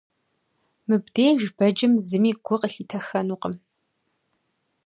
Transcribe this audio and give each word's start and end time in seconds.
Мыбдеж 0.87 1.41
бэджым 1.57 1.93
зыми 2.07 2.31
гу 2.35 2.41
къылъитэхэнукъым. 2.59 3.53